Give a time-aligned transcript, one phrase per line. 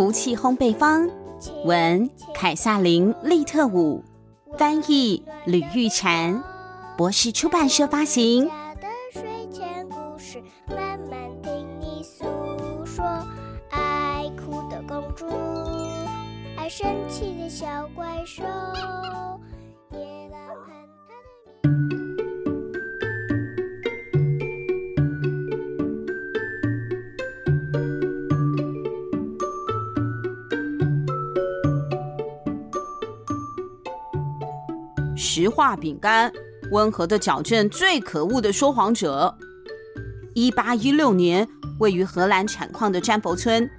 [0.00, 1.06] 福气烘焙坊，
[1.66, 4.02] 文凯撒林·利特伍，
[4.56, 6.40] 翻译吕玉婵，
[6.96, 8.48] 博士出版社发行。
[8.48, 12.24] 家的睡前故事，慢慢听你诉
[12.86, 13.04] 说。
[13.68, 15.26] 爱哭的公主，
[16.56, 18.42] 爱生气的小怪兽。
[35.32, 36.32] 石化饼干，
[36.72, 39.32] 温和的矫正最可恶的说谎者。
[40.34, 41.46] 一八一六年，
[41.78, 43.70] 位于荷兰产矿的詹佛村，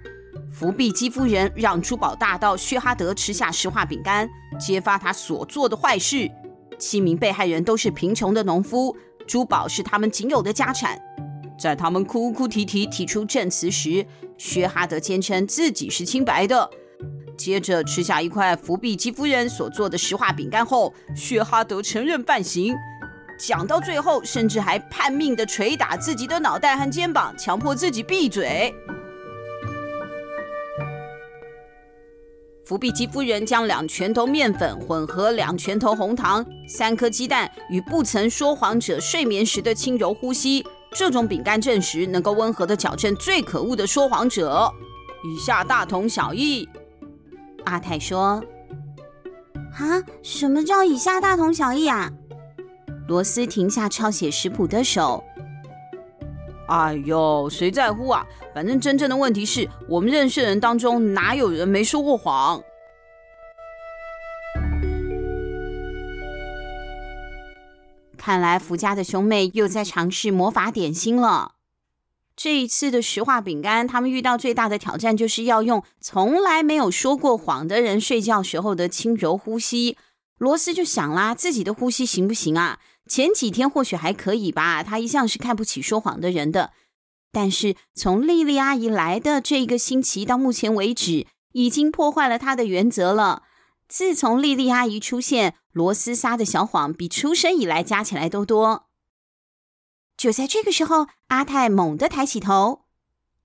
[0.50, 6.32] 福比基夫人让珠宝大盗薛哈德吃下石化饼干，揭发他所做的坏事。
[6.80, 8.96] 七名被害人都是贫穷的农夫，
[9.27, 10.98] 珠宝是他们仅有的家产。
[11.60, 14.05] 在他们哭哭啼啼提出证词时，
[14.38, 16.70] 薛哈德坚称自己是清白的。
[17.41, 22.75] 接着吃下一块福比基夫人所做的石化饼干后，薛哈德承认犯行。
[23.39, 28.71] 讲到最后，甚至还拼命地捶打自己的脑袋和肩膀，强迫自己闭嘴。
[32.63, 44.71] 福比基夫人将两拳头面粉混合两拳头红糖、三颗鸡蛋与不曾说谎者睡眠时的轻柔呼吸，这种饼干证实能够温和地矫正最可恶的说谎者。
[45.23, 46.69] 以下大同小异。
[47.65, 48.43] 阿泰说
[49.77, 52.12] ：“啊，什么叫以下大同小异啊？”
[53.07, 55.23] 罗斯停下抄写食谱的手。
[56.70, 58.26] “哎呦，谁在乎啊？
[58.53, 62.62] 反正真正的问题是我们认识的人当中哪有人没说过谎？”
[68.18, 71.56] 看来福家的兄妹又在尝试魔法点心了。
[72.36, 79.97] 这一次的石化饼干，他们遇到最大的挑战就是要用从来没有说过谎的人睡觉时候的轻柔呼吸。
[80.38, 82.80] 罗斯就想啦，自己的呼吸行不行啊？
[83.08, 86.72] 前几天或许还可以吧，他一向是看不起说谎的人的。
[87.31, 93.44] 但是从莉莉阿姨来的这一个星期到目前为止，已经破坏了他的原则了。
[93.88, 98.88] 自从莉莉阿姨出现，罗斯撒的小谎比出生以来加起来都多。
[100.22, 102.82] 就在这个时候，阿泰猛地抬起头，“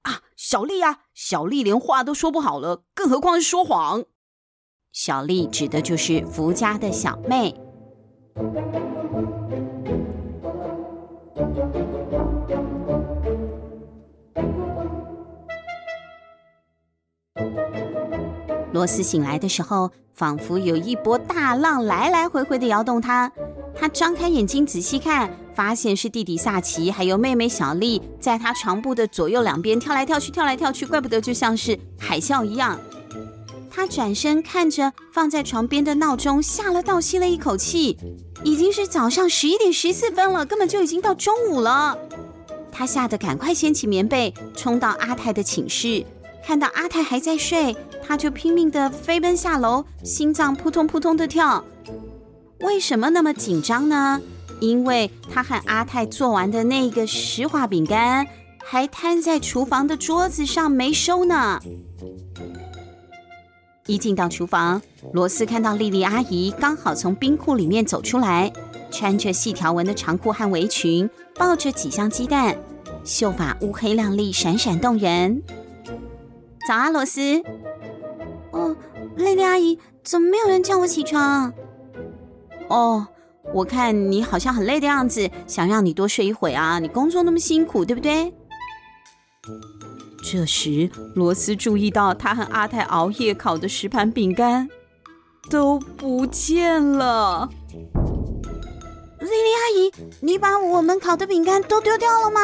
[0.05, 4.05] 啊，小丽呀，小丽连话都说不好了，更何况是说谎。”
[4.93, 7.59] 小丽指的就是福家的小妹。
[18.77, 23.33] 罗斯醒来的时候，仿佛有一波大浪来来回回的摇动他。
[23.75, 32.79] 他张开眼睛仔细看，发现是弟弟萨奇还有妹妹小丽在他床铺的左右两边跳来跳去，跳来跳去，怪不得就像是海啸一样。
[33.71, 37.97] 他转身看着放在床边的闹钟，吓了倒吸了一口气，
[38.45, 41.97] 已经是早上十一点十四分了，根本就已经到中午了。
[42.71, 46.05] 他吓得赶快掀起棉被，冲到阿泰的寝室。
[46.47, 47.75] 看到阿泰还在睡，
[48.07, 51.65] 他就拼命的飞奔下楼，心脏扑通扑通的跳。
[52.61, 54.23] 为什么那么紧张呢？
[54.61, 58.25] 因为他和阿泰做完的那个石化饼干
[58.63, 61.61] 还摊在厨房的桌子上没收呢。
[63.89, 64.81] 一进到厨房，
[65.13, 68.53] 罗斯看到莉莉阿姨刚好从冰库里面走出来，
[68.93, 72.57] 穿着细条纹的长裤和围裙，抱着几箱鸡蛋，
[73.05, 75.43] 秀发乌黑亮丽，闪闪动人。
[76.67, 77.21] 早啊，罗斯。
[78.51, 78.75] 哦，
[79.17, 81.53] 莉莉阿姨，怎么没有人叫我起床？
[82.69, 83.07] 哦，
[83.55, 86.79] 我看你好像很累的样子，想让你多睡一会啊。
[86.79, 88.35] 你工作那么辛苦，对不对？
[90.25, 94.69] 这时，罗斯注意到他和阿泰熬夜烤的十盘饼干
[95.49, 97.49] 都不见了。
[99.21, 102.41] 莉莉阿姨，你把我们烤的饼干都丢掉了吗？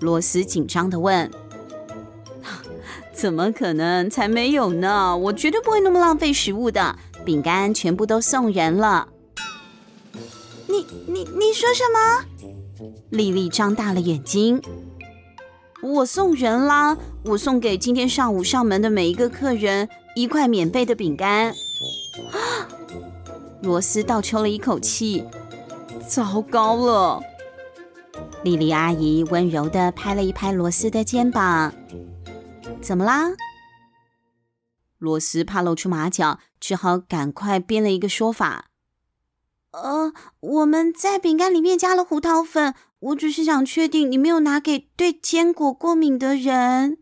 [0.00, 1.30] 罗斯紧张的问。
[3.16, 4.10] 怎么可能？
[4.10, 5.16] 才没有呢！
[5.16, 6.96] 我绝对不会那么浪费食物的。
[7.24, 9.08] 饼干全部都送人了。
[10.66, 12.26] 你你你说什么？
[13.08, 14.60] 丽丽张大了眼睛。
[15.82, 16.96] 我送人啦！
[17.24, 21.48] 我送给今天上午上门的每一个客人一块免费的饼干。
[21.48, 22.68] 啊！
[23.62, 25.24] 罗斯倒抽了一口气。
[26.06, 27.20] 糟糕了！
[28.42, 31.72] 丽丽阿姨温柔的拍了一拍罗斯的肩膀。
[32.82, 33.32] 怎么啦？
[34.98, 38.70] 罗斯怕露出马脚，只好赶快编了一个说法。
[39.72, 46.98] 呃，我们在饼干里面加了胡桃粉，我只是想确定你没有拿给对坚果过敏的人。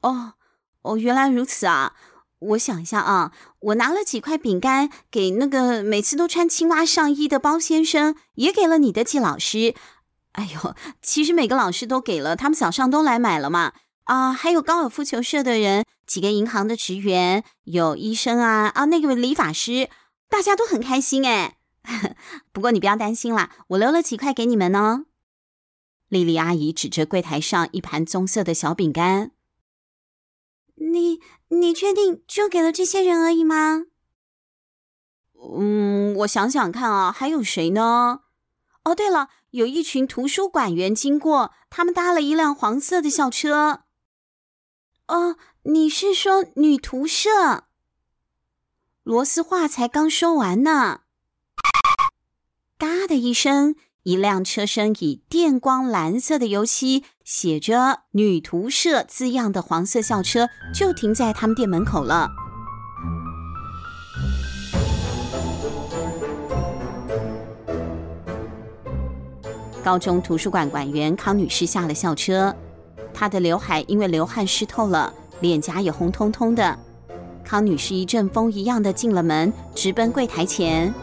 [0.00, 0.34] 哦，
[0.82, 1.94] 哦，原来如此啊！
[2.38, 9.74] 我想一下啊，我拿了几块饼干给那个每次都穿青蛙上衣的包先生，也给了你的季老师。
[10.32, 13.74] 哎呦，其实每个老师都给了，他们早上都来买了嘛。
[14.08, 19.90] 啊，还有高尔夫球社的人，几个银行的职员，有医生啊，啊，那个理发师，
[20.30, 21.58] 大家都很开心哎。
[22.50, 25.04] 不过你不要担心啦，我留了几块给你们呢。
[26.08, 29.32] 莉莉阿姨指着柜台上一盘棕色的小饼干。
[30.76, 33.84] 你你确定就给了这些人而已吗？
[35.54, 38.20] 嗯，我想想看啊，还有谁呢？
[38.84, 43.82] 哦，对了，有一群图书馆员经过，他们搭了一辆黄色的校车。
[45.08, 47.64] 哦，你是说女图社？
[49.04, 51.00] 罗斯话才刚说完呢，
[52.78, 53.74] 嘎的一声。
[54.04, 62.30] 一辆车身以电光蓝色的油漆写着“女图社”字样的黄色校车就停在他们店门口了。
[69.84, 72.56] 高中图书馆馆员康女士下了校车，
[73.18, 76.78] 她的刘海因为流汗湿透了，脸颊也红彤彤的。
[77.44, 80.94] 康女士一阵风一样的进了门，直奔柜台前。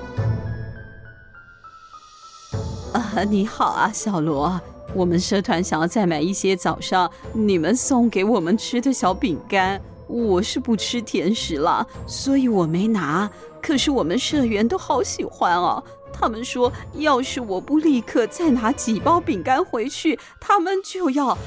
[2.94, 4.58] 啊，你好啊，小罗，
[4.94, 9.82] 我们社团想要再买一些早上你们送给我们吃的小饼干。
[10.08, 13.30] 我是不吃甜食了，所以我没拿。
[13.62, 15.84] 可是我们社员都好喜欢哦，
[16.14, 21.38] 他们说要是我不立刻再拿几包饼干回去，他们就要，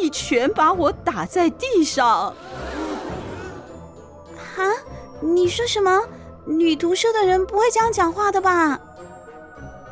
[0.00, 2.06] 一拳把我打在地上。
[2.06, 2.34] 啊？
[5.20, 6.00] 你说什么？
[6.46, 8.80] 女图社的人不会这样讲话的吧？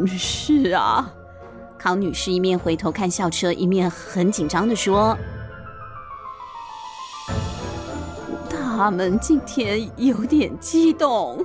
[0.06, 1.12] 是啊，
[1.76, 5.16] 康女士一面回头看校车，一面很紧张的说
[8.48, 11.44] ：“他们今天有点激动。”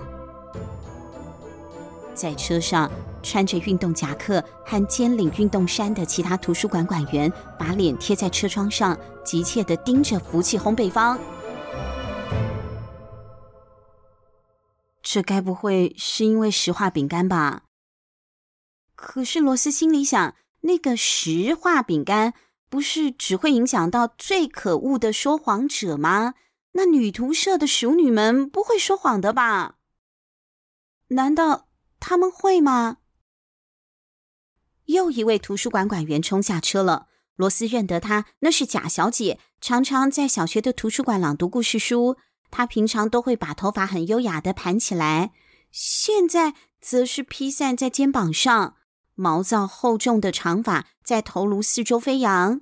[2.13, 11.19] 在车上穿着运动夹克和尖领运动衫的其他图书馆馆员，把脸贴在车窗上，急切地盯着福气烘焙坊。
[15.01, 17.63] 这该不会是因为石化饼干吧？
[18.95, 22.33] 可是罗斯心里想，那个石化饼干
[22.69, 26.35] 不是只会影响到最可恶的说谎者吗？
[26.73, 29.75] 那女图社的淑女们不会说谎的吧？
[31.09, 31.67] 难道
[31.99, 32.99] 他们会吗？
[34.91, 37.07] 又一位图书馆馆员冲下车了。
[37.35, 42.17] 罗斯认得她，那是贾小姐，常常在小学的图书馆朗读故事书。
[42.51, 45.31] 她平常都会把头发很优雅的盘起来，
[45.71, 48.75] 现在则是披散在肩膀上。
[49.15, 52.61] 毛躁厚重的长发在头颅四周飞扬，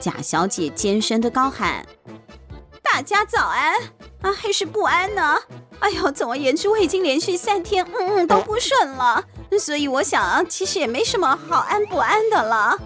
[0.00, 1.86] 贾小姐尖声的高喊
[2.92, 3.74] ：“大家早安
[4.20, 5.38] 啊，还是不安呢？
[5.78, 9.24] 哎呦，总而言之，我已经连续三天嗯嗯都不顺了，
[9.58, 12.76] 所以我想，其实也没什么好安不安的了。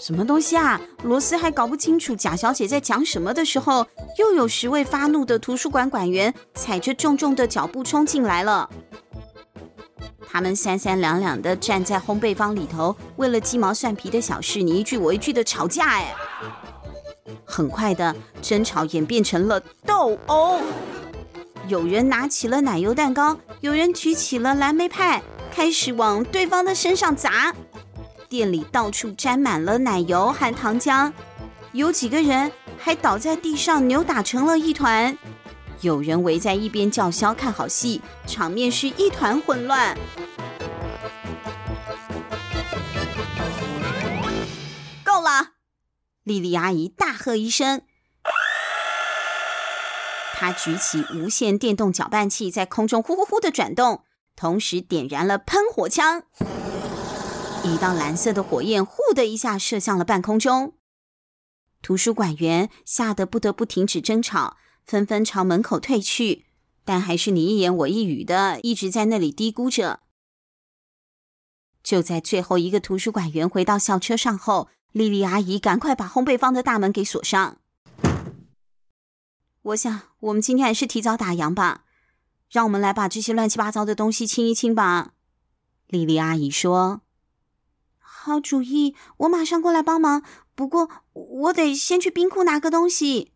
[0.00, 0.80] 什么东西啊？
[1.04, 3.86] 罗斯还搞不清楚贾小姐在讲什么的时候，
[4.18, 8.68] 又有十位发怒的图书馆馆员踩着重重的脚步冲进来了。
[10.28, 15.86] 他们三三两两的站在烘焙坊里头，为了鸡毛蒜皮的小事，你一句我一句的吵架。
[15.90, 16.14] 哎，
[17.46, 20.60] 很快的争吵演变成了斗殴。
[21.68, 27.54] 有人拿起了奶油蛋糕，有人举起了蓝莓派，开始往对方的身上砸。
[28.28, 31.12] 店里到处沾满了奶油和糖浆，
[31.72, 35.16] 有几个人还倒在地上扭打成了一团。
[35.80, 39.96] 有人围在一边叫嚣看好戏，场面是一团混乱。
[45.04, 45.55] 够了！
[46.26, 47.82] 莉莉阿姨大喝一声，
[50.34, 54.02] 她举起无线电动搅拌器，在空中呼呼呼的转动，
[54.34, 56.24] 同时点燃了喷火枪。
[57.62, 60.74] 一道蓝色的火焰“呼”的一下射向了半空中，
[61.80, 64.56] 图书馆员吓得不得不停止争吵。
[64.84, 66.46] 纷纷朝门口退去，
[66.84, 70.00] 但还是你一言我一语的，一直在那里嘀咕着。
[71.84, 77.58] 就在最后一个图书馆员回到校车上后，莉莉阿姨赶快把烘焙坊的大门给锁上。
[79.60, 81.84] 我想，我们今天还是提早打烊吧。
[82.48, 85.12] 让我们来把这些乱七八糟的东西清一清吧。
[85.86, 87.02] 莉莉阿姨说
[88.00, 90.22] ：“好主意，我马上过来帮忙。
[90.54, 93.32] 不过，我得先去冰库拿个东西。”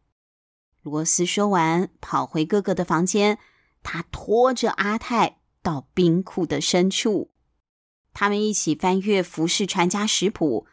[0.81, 3.38] 罗斯说完，跑回哥哥的房间。
[3.83, 7.31] 他拖着阿泰到冰库的深处，
[8.14, 10.67] 他们一起翻阅《服饰传家食谱》。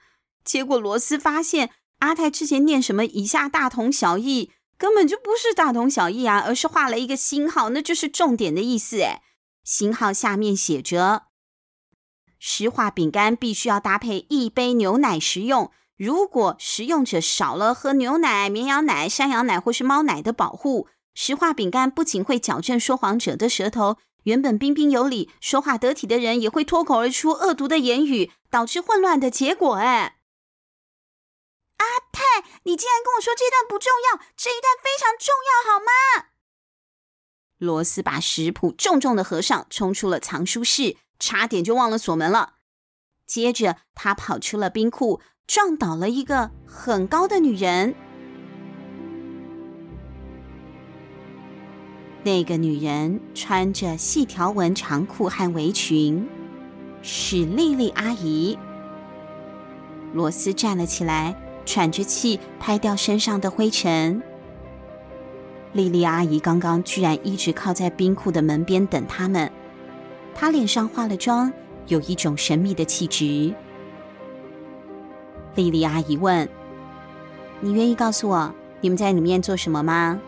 [0.47, 8.95] 结果罗斯发现，阿泰之前念什么以下大同小异，根本就不是大同小异啊，而是画了一个星号，那就是重点的意思。
[8.99, 9.21] 诶，
[9.65, 11.23] 星号下面写着：
[12.39, 15.69] 石化饼干必须要搭配一杯牛奶食用。
[15.97, 29.75] 如果食用者少了喝牛奶、绵羊奶、山羊奶或是猫奶的保护，石化饼干不仅会矫正说谎者的舌头，原本彬彬有礼、说话得体的人也会脱口而出恶毒的言语，导致混乱的结果。
[29.75, 30.16] 哎。
[31.77, 36.29] 阿泰，你竟然跟我说这段不重要，这一段非常重要，好吗？
[37.57, 42.55] 罗斯把食谱重重的合上，冲出了藏书室，差点就忘了锁门了。
[43.25, 47.95] 接着，他跑出了冰库，撞倒了一个很高的女人。
[52.23, 56.29] 那个女人穿着细条纹长裤和围裙，
[57.01, 58.59] 是莉莉阿姨。
[60.13, 61.35] 罗斯站了起来。
[61.67, 64.23] 喘着气拍掉身上的灰尘。
[65.73, 69.51] 莉莉阿姨刚刚居然一直靠在冰库的门边等他们。
[70.33, 71.51] 她脸上化了妆，
[71.87, 73.53] 有一种神秘的气质。
[75.55, 76.47] 莉莉阿姨问
[77.59, 80.19] ：“你愿意告诉我你们在里面做什么吗？”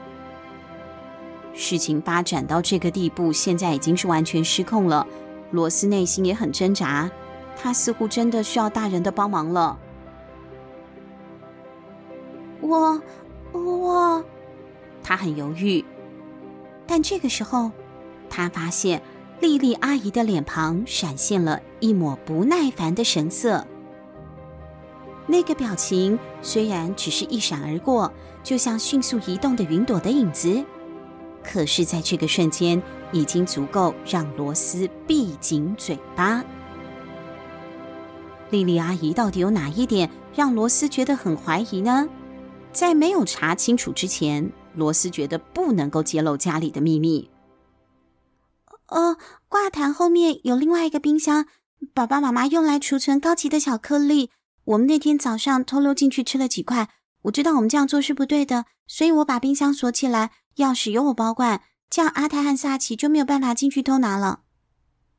[1.55, 5.07] 事情发展到这个地步，现在已经是完全失控了。
[5.51, 7.09] 罗斯内心也很挣扎，
[7.55, 9.79] 他似乎真的需要大人的帮忙了。
[12.69, 13.01] 我，
[13.51, 14.23] 我，
[15.01, 15.83] 他很犹豫，
[16.85, 17.71] 但这个时候，
[18.29, 19.01] 他发现
[19.39, 23.65] 莉莉阿姨的脸庞闪现了一抹不耐烦的神色。
[25.25, 28.11] 那个表情虽然只是一闪而过，
[28.43, 30.63] 就像迅速移动的云朵的影子，
[31.43, 36.43] 可是在这个瞬间，已经足够让罗斯闭紧嘴巴。
[38.51, 42.07] 莉莉阿姨到底有哪一点让罗斯觉得很怀疑呢？
[42.71, 47.29] 在没有查清楚之前，罗斯觉得不能够揭露家里的秘密。
[48.87, 51.45] 呃，挂毯后面有另外一个冰箱，
[51.93, 54.31] 爸爸妈妈用来储存高级的巧克力。
[54.65, 56.89] 我们那天早上偷溜进去吃了几块。
[57.23, 64.41] 我知道我们这样做是不对的，所以我把冰箱锁起来，钥匙由我保管，这样阿泰和萨奇就没有办法进去偷拿了。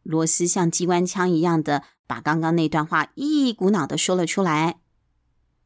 [0.02, 4.80] 罗斯像机关枪一样的把刚刚那段话一股脑的说了出来。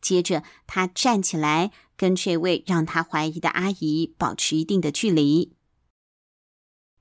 [0.05, 5.57] 接着，他站起来，跟这位让他怀疑的阿姨保持一定的距离。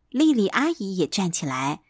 [0.07, 1.83] 莉莉阿姨也站起来，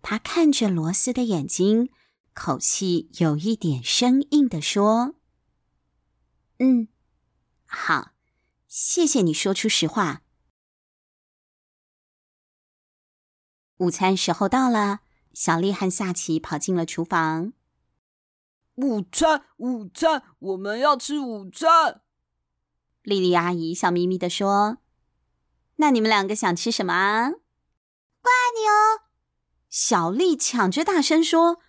[0.00, 1.90] 她看着罗斯的眼睛，
[2.32, 5.16] 口气有一点生硬地说
[6.60, 6.86] ：“嗯，
[7.66, 8.12] 好，
[8.68, 10.22] 谢谢你说出实话。”
[13.78, 15.00] 午餐时候到了，
[15.32, 17.54] 小丽和萨奇跑进了厨房。
[18.80, 22.00] 午餐，午餐，我们要吃午餐。
[23.02, 24.78] 莉莉阿姨笑眯眯的说
[25.76, 29.04] ：“那你们两个想吃什么啊？”蜗牛。
[29.68, 31.60] 小丽抢着大声说：“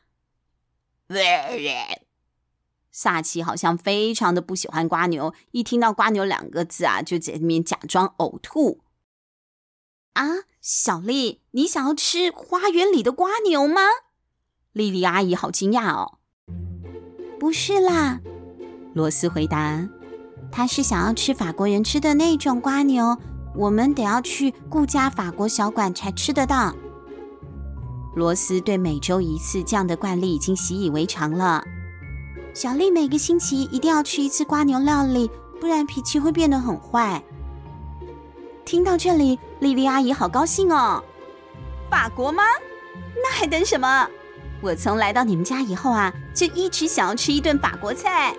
[2.89, 8.85] 萨奇好像非常的不喜欢瓜牛，一听到瓜牛两个字啊，就在那边假装呕吐。”
[10.13, 13.81] 啊，小丽，你想要吃花园里的瓜牛吗？
[14.71, 16.19] 莉莉阿姨好惊讶哦。
[17.41, 18.19] 不是啦，
[18.93, 19.83] 罗斯回答
[20.53, 23.17] ：“他是想要吃法国人吃的那种瓜牛，
[23.55, 26.71] 我们得要去顾家法国小馆才吃得到。”
[28.15, 31.63] 罗斯对每周一次这样的惯例已经习以为常了。
[32.53, 35.27] 小丽每个星期一定要吃一次瓜牛料理，
[35.59, 37.23] 不然脾气会变得很坏。
[38.63, 41.03] 听到这里，莉莉阿姨好高兴哦！
[41.89, 42.43] 法国吗？
[43.15, 44.07] 那还等什么？
[44.61, 48.35] 我从来到你们家以后啊，就一直想要吃一顿法国菜。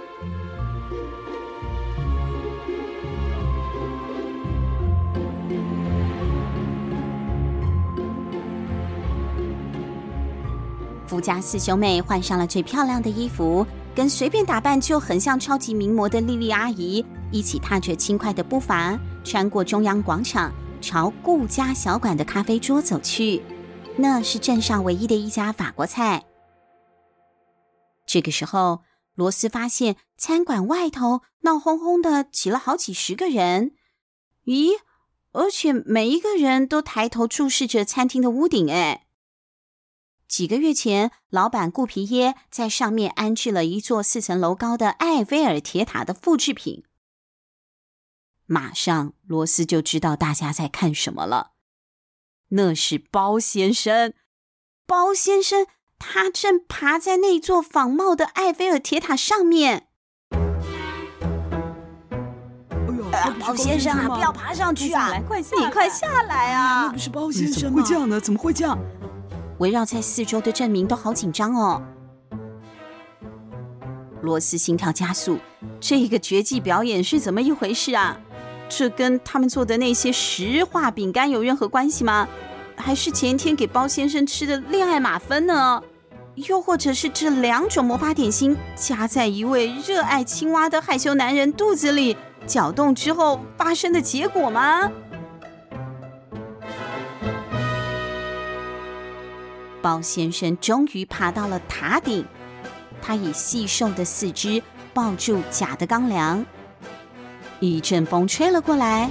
[11.08, 20.50] 福家四兄妹换上了最漂亮的衣服，跟随便打扮就很像超级名模的莉莉阿姨一起，踏着轻快的步伐，穿过中央广场，
[20.80, 23.42] 朝顾家小馆的咖啡桌走去。
[23.96, 26.24] 那是镇上唯一的一家法国菜。
[28.06, 28.82] 这个时候，
[29.14, 33.76] 罗斯发现餐馆外头闹哄哄的，挤了好几十个人。
[34.44, 34.72] 咦，
[35.32, 38.70] 而且每一个人都抬头注视着餐厅的屋顶。
[38.70, 39.06] 哎，
[40.26, 46.84] 几个月前，老板顾皮耶在上面安置了一座四层楼高的埃菲尔铁塔的复制品。
[48.46, 51.52] 马上，罗斯就知道大家在看什么了。
[52.54, 54.12] 那是包先生，
[54.86, 55.66] 包先生，
[55.98, 59.88] 他正爬在那座仿冒的埃菲尔铁塔上面。
[63.12, 65.18] 啊，包先生啊，不要爬上去啊！
[65.26, 66.82] 快下来，你快下来啊！
[66.86, 67.60] 那不是包先生吗？
[67.62, 68.20] 怎么会这样呢？
[68.20, 68.78] 怎么会这样？
[69.58, 71.82] 围绕在四周的镇民都好紧张哦。
[74.20, 75.38] 罗斯心跳加速，
[75.80, 78.20] 这个绝技表演是怎么一回事啊？
[78.74, 82.26] 这跟他们做的那些石化饼干有任何关系吗？
[82.74, 85.82] 还是前一天给包先生吃的恋爱马芬呢？
[86.36, 94.90] 又或者是这两种魔法点心夹在一位热爱青蛙的害羞男人肚子里搅动之后发生的结果吗？
[99.82, 102.24] 包先生终于爬到了塔顶，
[103.02, 104.62] 他以细瘦的四肢
[104.94, 106.44] 抱住假的钢梁。
[107.62, 109.08] 一阵风吹了过来，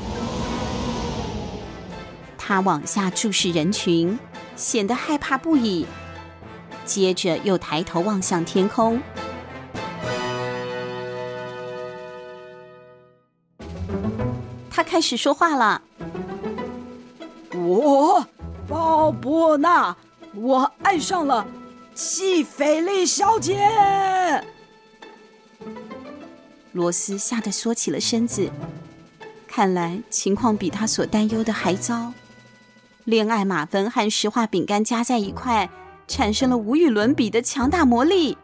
[2.38, 4.20] 他往下注视人群，
[4.58, 5.86] 显得害怕不已。
[6.84, 9.02] 接着又抬头望向天空，
[14.70, 15.82] 他开始说话了
[17.56, 18.28] ：“我，
[18.68, 19.96] 鲍伯纳，
[20.36, 21.48] 我爱上了
[21.96, 23.66] 西菲利小姐。”
[26.74, 28.50] 罗斯吓得缩起了身子，
[29.48, 32.14] 看来情况比他所担忧的还糟。
[33.04, 35.70] 恋爱马芬和石化饼干加在一块。
[36.08, 38.38] 产生了无与伦比的强大魔力。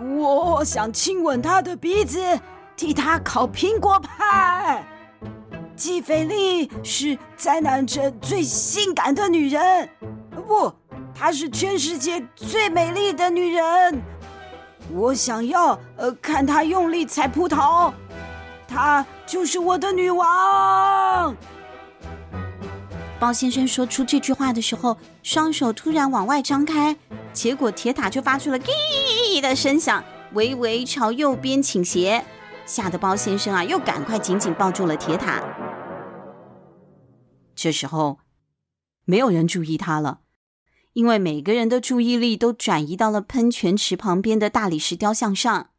[0.00, 2.18] 我想亲吻她的鼻子，
[2.76, 4.84] 替她烤苹果派。
[5.76, 9.88] 吉菲利是灾难镇最性感的女人，
[10.48, 10.72] 不，
[11.14, 14.02] 她是全世界最美丽的女人。
[14.92, 17.92] 我想要呃看她用力采葡萄，
[18.68, 21.34] 她就是我的女王。
[23.18, 26.96] 包先生说出这句话的时候，双手突然往外张开，
[27.32, 32.24] 结果铁塔就发出了“滴”的声响，微微朝右边倾斜，
[32.66, 35.40] 吓得包先生啊，又赶快紧紧抱住了铁塔。
[37.54, 38.18] 这时候，
[39.04, 40.21] 没有人注意他了，
[40.94, 45.70] 因为每个人的注意力都转移到了喷泉池旁边的大理石雕像上。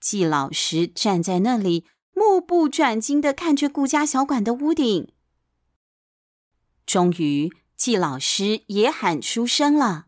[0.00, 5.12] 季老师站在那里，目不转睛的看着顾家小馆的屋顶。
[6.86, 10.06] 终于，季老师也喊出声了：“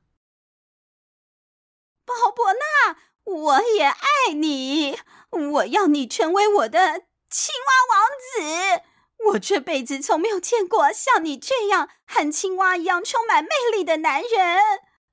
[2.07, 4.99] 鲍伯纳，我也爱你，
[5.31, 8.90] 我要你成为我的青蛙王子。
[9.29, 14.59] 我这辈子从没有见过像你这样和青蛙一样充满魅力的男人。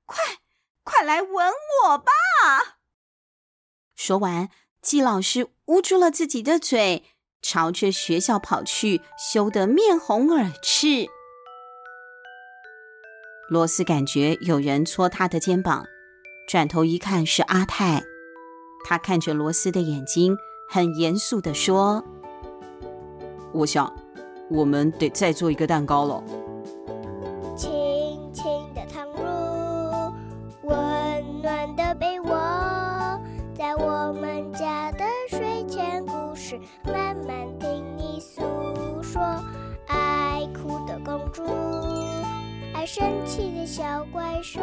[0.05, 0.37] 快，
[0.83, 1.51] 快来吻
[1.85, 2.11] 我吧！”
[3.95, 4.49] 说完，
[4.81, 7.03] 季老师捂住了自己的嘴，
[7.41, 11.07] 朝着学校跑去，羞得面红耳赤。
[13.49, 15.85] 罗斯感觉有人戳他的肩膀，
[16.47, 18.03] 转头一看是阿泰。
[18.85, 20.37] 他看着罗斯的眼睛，
[20.69, 22.05] 很严肃地说
[23.53, 23.91] ：“我想，
[24.49, 26.23] 我们得再做一个蛋糕了。”
[27.55, 27.71] 轻
[28.31, 30.13] 轻的躺入
[30.63, 32.29] 温暖的被窝，
[33.55, 38.41] 在我们家的睡前故事，慢慢听你诉
[39.01, 39.21] 说，
[39.87, 41.43] 爱哭的公主。
[42.73, 44.59] 爱生气的小怪兽。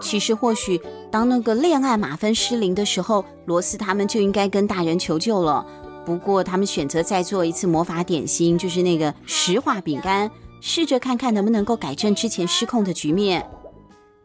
[0.00, 5.66] 其实，或许当那个恋爱马芬失灵的时候，罗斯他们就应该跟大人求救了。
[6.08, 13.46] 不过，他们选择再做一次魔法点心，就是那个石化饼干，试着看看能不能够改正之前失控的局面。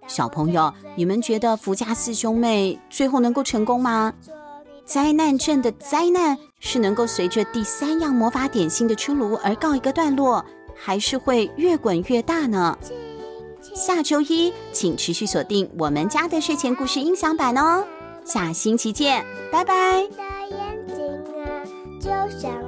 [0.08, 4.14] 小朋友，你们觉得福家四兄妹最后能够成功吗？
[4.86, 12.78] 灾难镇的灾难是能够随着第三样魔法点心的出炉而告一个段落，还是会越滚越大呢。
[13.76, 17.86] 下周一，请持续锁定我们家的睡前故事音响版哦。
[18.24, 20.08] 下星期见，拜拜。
[22.04, 22.62] 就像